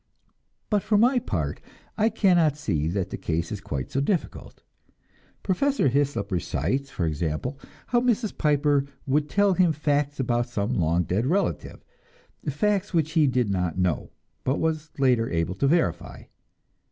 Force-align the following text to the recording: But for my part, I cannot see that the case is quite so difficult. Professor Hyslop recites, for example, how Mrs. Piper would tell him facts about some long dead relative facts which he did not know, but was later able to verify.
But 0.71 0.81
for 0.81 0.97
my 0.97 1.19
part, 1.19 1.61
I 1.95 2.09
cannot 2.09 2.57
see 2.57 2.87
that 2.87 3.11
the 3.11 3.17
case 3.19 3.51
is 3.51 3.61
quite 3.61 3.91
so 3.91 4.01
difficult. 4.01 4.63
Professor 5.43 5.89
Hyslop 5.89 6.31
recites, 6.31 6.89
for 6.89 7.05
example, 7.05 7.59
how 7.85 8.01
Mrs. 8.01 8.35
Piper 8.35 8.87
would 9.05 9.29
tell 9.29 9.53
him 9.53 9.71
facts 9.71 10.19
about 10.19 10.49
some 10.49 10.73
long 10.73 11.03
dead 11.03 11.27
relative 11.27 11.85
facts 12.49 12.95
which 12.95 13.11
he 13.11 13.27
did 13.27 13.51
not 13.51 13.77
know, 13.77 14.09
but 14.43 14.59
was 14.59 14.89
later 14.97 15.29
able 15.29 15.53
to 15.53 15.67
verify. 15.67 16.23